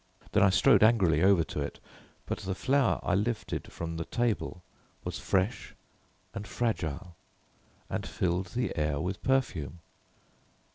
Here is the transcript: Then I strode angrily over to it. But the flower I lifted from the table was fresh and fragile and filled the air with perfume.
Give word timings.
Then 0.31 0.41
I 0.41 0.49
strode 0.49 0.81
angrily 0.81 1.21
over 1.21 1.43
to 1.43 1.61
it. 1.61 1.79
But 2.25 2.39
the 2.39 2.55
flower 2.55 2.99
I 3.03 3.13
lifted 3.13 3.71
from 3.71 3.97
the 3.97 4.05
table 4.05 4.63
was 5.03 5.19
fresh 5.19 5.75
and 6.33 6.47
fragile 6.47 7.15
and 7.87 8.07
filled 8.07 8.47
the 8.55 8.75
air 8.75 8.99
with 8.99 9.21
perfume. 9.21 9.77